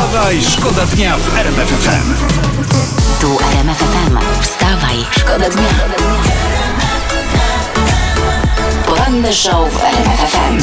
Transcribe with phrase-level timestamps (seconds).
[0.00, 2.14] Wstawaj, szkoda dnia w RMF FM.
[3.20, 4.18] Tu RMF FM.
[4.42, 5.68] Wstawaj, szkoda dnia.
[8.86, 10.58] Poranny show w RMF FM.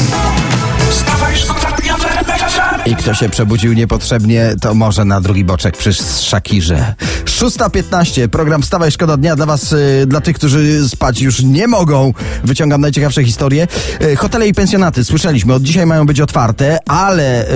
[0.90, 2.90] Wstawaj, szkoda dnia w RMF FM.
[2.90, 5.92] I kto się przebudził niepotrzebnie, to może na drugi boczek przy
[6.22, 6.94] Szakirze.
[7.38, 12.12] 6.15, program Wstawaj Szkoda Dnia dla was, y, dla tych, którzy spać już nie mogą.
[12.44, 13.66] Wyciągam najciekawsze historie.
[14.02, 17.46] Y, hotele i pensjonaty, słyszeliśmy, od dzisiaj mają być otwarte, ale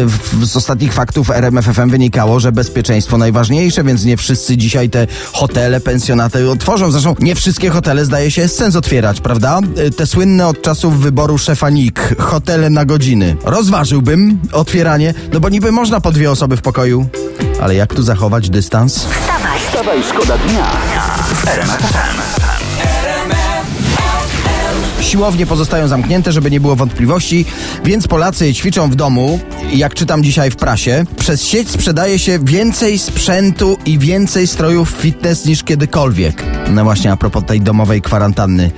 [0.43, 6.51] z ostatnich faktów RMFFM wynikało, że bezpieczeństwo najważniejsze, więc nie wszyscy dzisiaj te hotele, pensjonaty
[6.51, 6.91] otworzą.
[6.91, 9.61] Zresztą nie wszystkie hotele zdaje się sens otwierać, prawda?
[9.79, 13.37] Y, Te słynne od czasów wyboru szefa NIK, hotele na godziny.
[13.45, 17.07] Rozważyłbym otwieranie, no bo niby można po dwie osoby w pokoju,
[17.63, 19.07] ale jak tu zachować dystans?
[19.83, 20.71] Wstawaj, Wstawaj, szkoda dnia
[21.35, 22.23] w RMF FM.
[25.03, 27.45] Siłownie pozostają zamknięte, żeby nie było wątpliwości,
[27.85, 29.41] więc Polacy ćwiczą w domu.
[29.73, 35.45] Jak czytam dzisiaj w prasie, przez sieć sprzedaje się więcej sprzętu i więcej strojów fitness
[35.45, 36.45] niż kiedykolwiek.
[36.71, 38.71] No właśnie, a propos tej domowej kwarantanny.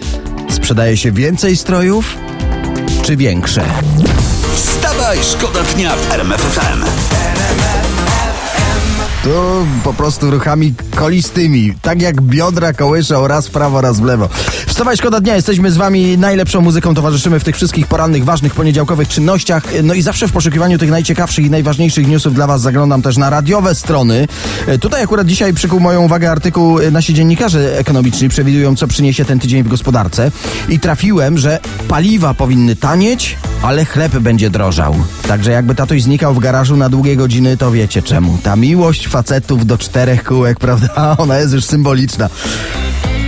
[0.50, 2.16] Sprzedaje się więcej strojów
[3.02, 3.64] czy większe?
[4.56, 6.58] Wstawaj, szkoda dnia w RMF
[9.24, 11.74] To po prostu ruchami kolistymi.
[11.82, 14.28] Tak jak biodra kołyszą raz w prawo, raz w lewo.
[14.66, 15.36] Wstawaj, szkoda dnia.
[15.36, 16.94] Jesteśmy z wami najlepszą muzyką.
[16.94, 19.62] Towarzyszymy w tych wszystkich porannych, ważnych, poniedziałkowych czynnościach.
[19.82, 23.30] No i zawsze w poszukiwaniu tych najciekawszych i najważniejszych newsów dla was zaglądam też na
[23.30, 24.28] radiowe strony.
[24.66, 29.24] E, Tutaj akurat dzisiaj przykuł moją uwagę artykuł e, nasi dziennikarze ekonomiczni przewidują, co przyniesie
[29.24, 30.30] ten tydzień w gospodarce.
[30.68, 34.94] I trafiłem, że paliwa powinny tanieć, ale chleb będzie drożał.
[35.28, 38.38] Także jakby tatuś znikał w garażu na długie godziny, to wiecie czemu.
[38.42, 40.88] Ta miłość facetów do czterech kółek, prawda?
[41.18, 42.28] Ona jest już symboliczna.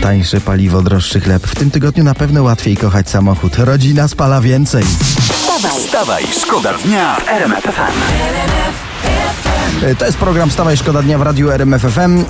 [0.02, 1.46] Tańsze paliwo, droższy chleb.
[1.46, 3.58] W tym tygodniu na pewno łatwiej kochać samochód.
[3.58, 4.84] Rodzina spala więcej.
[4.84, 7.94] wstawaj, Wstawaj, szkoda dnia w RMF FM.
[9.98, 12.24] To jest program Stawaj Szkoda Dnia w Radiu RMF FM.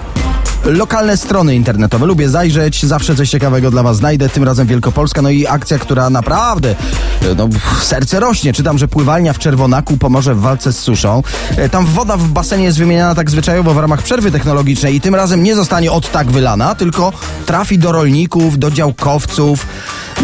[0.66, 2.06] Lokalne strony internetowe.
[2.06, 5.22] Lubię zajrzeć, zawsze coś ciekawego dla Was znajdę, tym razem Wielkopolska.
[5.22, 7.48] No i akcja, która naprawdę, e, no,
[7.82, 8.52] serce rośnie.
[8.52, 11.22] Czytam, że pływalnia w Czerwonaku pomoże w walce z suszą.
[11.56, 15.14] E, Tam woda w basenie jest wymieniana tak zwyczajowo w ramach przerwy technologicznej i tym
[15.14, 17.12] razem nie zostanie od tak wylana, tylko
[17.46, 19.66] trafi do rolników, do działkowców.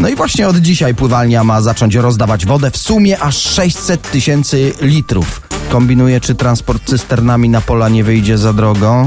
[0.00, 4.72] No i właśnie od dzisiaj pływalnia ma zacząć rozdawać wodę w sumie aż 600 tysięcy
[4.80, 5.42] litrów.
[5.70, 9.06] Kombinuję, czy transport cysternami na pola nie wyjdzie za drogo.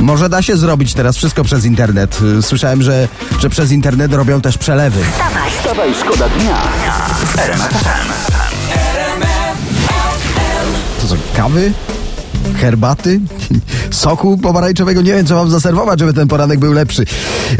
[0.00, 2.18] Może da się zrobić teraz wszystko przez internet.
[2.38, 3.08] Y, Słyszałem, że,
[3.40, 5.00] że przez internet robią też przelewy.
[5.12, 6.56] wstawaj, Wstawaj, szkoda dnia
[7.24, 7.72] w RMF
[10.34, 11.00] FM.
[11.00, 11.72] To co, kawy?
[12.54, 13.20] Herbaty?
[13.90, 15.02] Soku pomarańczowego?
[15.02, 17.04] Nie wiem, co mam zaserwować, żeby ten poranek był lepszy.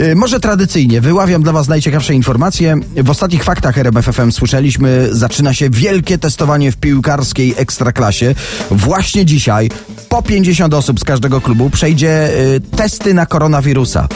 [0.01, 2.77] Y, Może tradycyjnie wyławiam dla Was najciekawsze informacje.
[2.97, 8.35] W ostatnich faktach RMFFM słyszeliśmy, zaczyna się wielkie testowanie w piłkarskiej ekstraklasie.
[8.71, 9.71] Właśnie dzisiaj
[10.09, 14.09] po 50 osób z każdego klubu przejdzie y, testy na koronawirusa.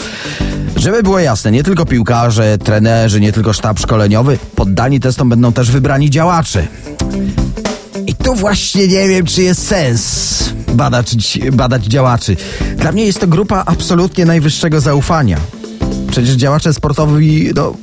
[0.77, 5.71] Żeby było jasne, nie tylko piłkarze, trenerzy, nie tylko sztab szkoleniowy, poddani testom będą też
[5.71, 6.67] wybrani działacze.
[8.07, 12.37] I tu właśnie nie wiem, czy jest sens badać, badać działaczy.
[12.77, 15.39] Dla mnie jest to grupa absolutnie najwyższego zaufania.
[16.11, 17.75] Przecież działacze sportowi no,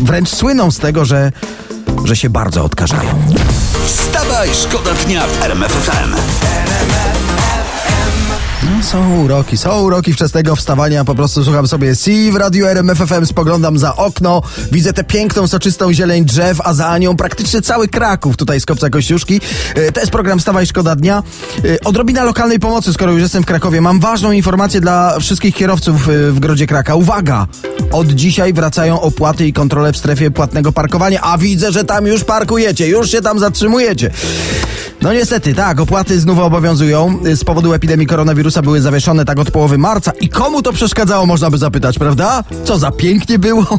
[0.00, 1.32] wręcz słyną z tego, że,
[2.04, 3.10] że się bardzo odkażają.
[3.86, 6.10] Wstawaj, szkoda dnia w RMF FM.
[6.10, 6.49] No,
[8.90, 11.04] są uroki, są uroki wczesnego wstawania.
[11.04, 14.42] Po prostu słucham sobie C w radiu RMFFM, spoglądam za okno,
[14.72, 18.90] widzę tę piękną, soczystą zieleń drzew, a za nią praktycznie cały Kraków tutaj z Kopca
[18.90, 19.40] Kościuszki.
[19.74, 21.22] E, To jest program Wstawaj Szkoda Dnia.
[21.64, 23.80] E, Odrobina lokalnej pomocy, skoro już jestem w Krakowie.
[23.80, 26.94] Mam ważną informację dla wszystkich kierowców e, w Grodzie Kraka.
[26.94, 27.46] Uwaga!
[27.92, 32.24] Od dzisiaj wracają opłaty i kontrole w strefie płatnego parkowania, a widzę, że tam już
[32.24, 34.10] parkujecie, już się tam zatrzymujecie.
[35.02, 37.18] No niestety, tak, opłaty znów obowiązują.
[37.34, 40.12] Z powodu epidemii koronawirusa były zawieszone tak od połowy marca.
[40.20, 42.44] I komu to przeszkadzało, można by zapytać, prawda?
[42.64, 43.62] Co za pięknie było?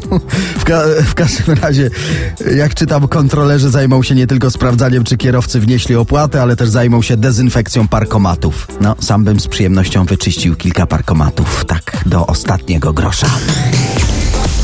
[0.58, 1.90] W, ka- w każdym razie,
[2.56, 7.02] jak czytam, kontrolerzy zajmą się nie tylko sprawdzaniem, czy kierowcy wnieśli opłaty, ale też zajmą
[7.02, 8.66] się dezynfekcją parkomatów.
[8.80, 13.26] No, sam bym z przyjemnością wyczyścił kilka parkomatów, tak do ostatniego grosza.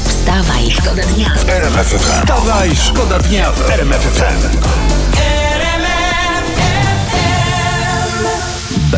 [0.05, 1.31] wstawaj, szkoda dnia.
[1.49, 1.99] RMF FM.
[2.23, 4.88] Wstawaj, szkoda dnia w RMF FM.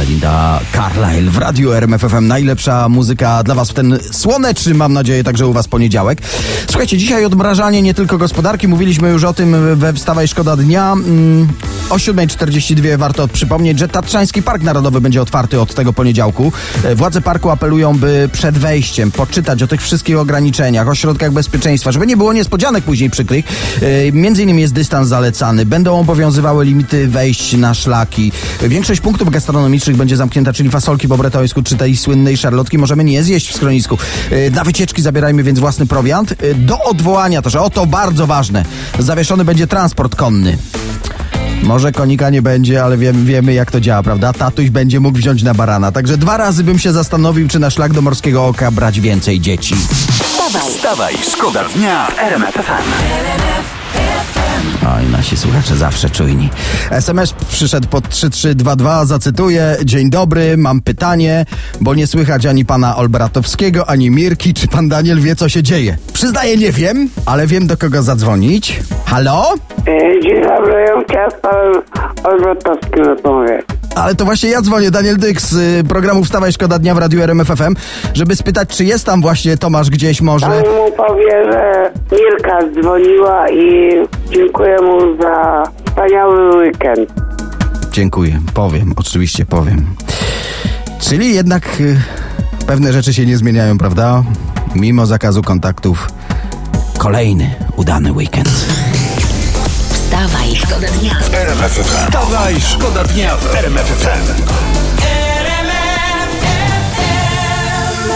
[0.01, 2.27] Belinda Carlyle w Radiu RMFFM.
[2.27, 6.23] Najlepsza muzyka dla Was w ten słoneczny, mam nadzieję, także u Was poniedziałek.
[6.71, 8.69] Słuchajcie, dzisiaj odmrażanie nie tylko gospodarki.
[8.69, 10.93] Mówiliśmy już o tym we Wstawaj Szkoda Dnia.
[10.93, 11.49] Mm,
[11.91, 16.53] O 7.42 warto przypomnieć, że Tatrzański Park Narodowy będzie otwarty od tego poniedziałku.
[16.85, 21.93] E, Władze parku apelują, by przed wejściem poczytać o tych wszystkich ograniczeniach, o środkach bezpieczeństwa,
[21.93, 23.45] żeby nie było niespodzianek później przykrych.
[23.83, 25.67] E, Między innymi jest dystans zalecany.
[25.67, 28.33] Będą obowiązywały limity wejść na szlaki.
[28.63, 33.23] Większość punktów gastronomicznych będzie zamknięta, czyli fasolki po bretońsku, czy tej słynnej szarlotki możemy nie
[33.23, 33.99] zjeść w schronisku.
[34.31, 36.33] E, Na wycieczki zabierajmy więc własny prowiant.
[36.33, 38.65] E, Do odwołania to, że oto bardzo ważne,
[38.99, 40.59] zawieszony będzie transport konny.
[41.63, 44.33] Może konika nie będzie, ale wiem, wiemy jak to działa, prawda?
[44.33, 45.93] Tatuś będzie mógł wziąć na barana.
[45.93, 49.75] Także dwa razy bym się zastanowił, czy na szlak do Morskiego Oka brać więcej dzieci.
[50.23, 53.80] Wstawaj, Wstawaj, szkoda dnia w RMF FM.
[54.97, 56.49] Oj, nasi słuchacze zawsze czujni.
[56.91, 59.77] SMS przyszedł pod 3322, zacytuję.
[59.85, 61.45] Dzień dobry, mam pytanie,
[61.81, 65.97] bo nie słychać ani pana Olbratowskiego, ani Mirki, czy pan Daniel wie, co się dzieje.
[66.13, 68.81] Przyznaję, nie wiem, ale wiem, do kogo zadzwonić.
[69.07, 69.55] Halo?
[69.87, 71.83] E, Dzień dobry, ja chciałem z panem
[72.25, 73.65] Olbratowskim rozmawiać.
[73.97, 77.23] Ale to właśnie ja dzwonię, Daniel Dyk z y, programu Wstawaj Szkoda Dnia w Radiu
[77.23, 77.75] RMFFM,
[78.15, 80.47] żeby spytać, czy jest tam właśnie Tomasz gdzieś może.
[80.47, 83.91] Pan mu powie, że Mirka dzwoniła i
[84.31, 87.13] dziękuję mu za wspaniały weekend.
[87.93, 89.87] Dziękuję, powiem, oczywiście powiem.
[91.01, 91.97] Czyli jednak y,
[92.67, 94.23] pewne rzeczy się nie zmieniają, prawda?
[94.75, 96.09] Mimo zakazu kontaktów,
[96.99, 98.51] kolejny udany weekend.
[100.81, 101.13] Szkoda dnia.
[101.33, 101.85] RMF FM.
[101.85, 104.43] Wstawaj, szkoda dnia w RMF FM.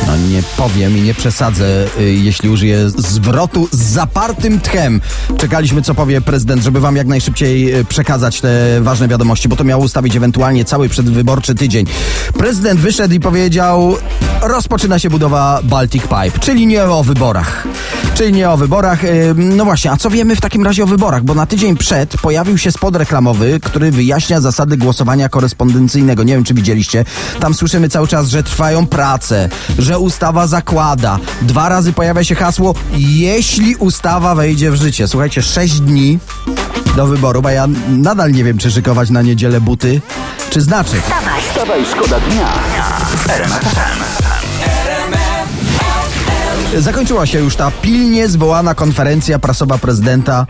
[0.07, 5.01] No nie powiem i nie przesadzę, y, jeśli użyję zwrotu z zapartym tchem.
[5.37, 9.65] Czekaliśmy, co powie prezydent, żeby wam jak najszybciej y, przekazać te ważne wiadomości, bo to
[9.65, 11.87] miało ustawić ewentualnie cały przedwyborczy tydzień.
[12.39, 13.97] Prezydent wyszedł i powiedział,
[14.43, 17.67] rozpoczyna się budowa Baltic Pipe, czyli nie o wyborach.
[18.15, 18.99] Czyli nie o wyborach.
[19.35, 21.23] No właśnie, a co wiemy w takim razie o wyborach?
[21.23, 26.23] Bo na tydzień przed pojawił się spot reklamowy, który wyjaśnia zasady głosowania korespondencyjnego.
[26.23, 27.05] Nie wiem, czy widzieliście.
[27.41, 31.19] Tam słyszymy cały czas, że trwają prace, że ustawa zakłada.
[31.43, 35.09] Dwa razy pojawia się hasło, jeśli ustawa wejdzie w życie.
[35.09, 36.19] Słuchajcie, sześć dni
[36.97, 40.01] do wyborów, a ja nadal nie wiem, czy szykować na niedzielę buty,
[40.51, 40.97] czy znaczy.
[41.51, 42.53] Wstawaj, szkoda dnia
[43.17, 45.14] w RMF FM.
[46.79, 50.47] Zakończyła się już ta pilnie zwołana konferencja prasowa prezydenta.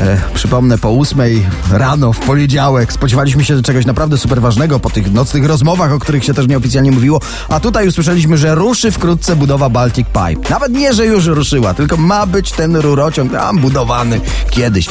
[0.00, 2.92] E, przypomnę, po ósmej rano w poniedziałek.
[2.92, 6.92] Spodziewaliśmy się czegoś naprawdę super ważnego po tych nocnych rozmowach, o których się też nieoficjalnie
[6.92, 7.20] mówiło.
[7.48, 10.50] A tutaj usłyszeliśmy, że ruszy wkrótce budowa Baltic Pipe.
[10.50, 14.20] Nawet nie, że już ruszyła, tylko ma być ten rurociąg tam budowany
[14.50, 14.86] kiedyś.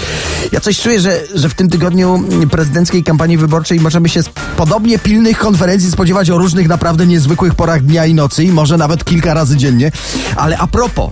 [0.51, 4.99] Ja coś czuję, że, że w tym tygodniu prezydenckiej kampanii wyborczej możemy się z podobnie
[4.99, 9.33] pilnych konferencji spodziewać o różnych naprawdę niezwykłych porach dnia i nocy i może nawet kilka
[9.33, 9.91] razy dziennie.
[10.35, 11.09] Ale a propos,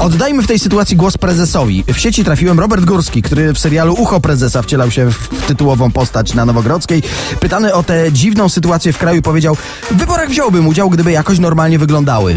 [0.00, 1.84] Oddajmy w tej sytuacji głos prezesowi.
[1.94, 6.34] W sieci trafiłem Robert Górski, który w serialu Ucho Prezesa wcielał się w tytułową postać
[6.34, 7.02] na Nowogrodzkiej.
[7.40, 9.56] Pytany o tę dziwną sytuację w kraju powiedział,
[9.90, 12.36] w wyborach wziąłbym udział, gdyby jakoś normalnie wyglądały.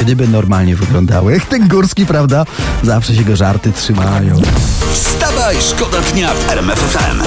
[0.00, 1.40] Gdyby normalnie wyglądały.
[1.50, 2.44] Ten Górski, prawda?
[2.82, 4.42] Zawsze się go żarty trzymają.
[4.92, 7.22] Wstawaj, szkoda dnia w RMF FM.